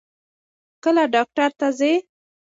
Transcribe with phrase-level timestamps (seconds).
[0.83, 1.93] کله ډاکټر ته ځې؟